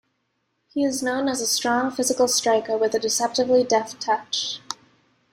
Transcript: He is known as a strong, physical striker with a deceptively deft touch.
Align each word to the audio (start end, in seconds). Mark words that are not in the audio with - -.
He 0.73 0.83
is 0.83 1.03
known 1.03 1.27
as 1.29 1.41
a 1.41 1.45
strong, 1.45 1.91
physical 1.91 2.27
striker 2.27 2.75
with 2.75 2.95
a 2.95 2.99
deceptively 2.99 3.63
deft 3.63 4.01
touch. 4.01 4.59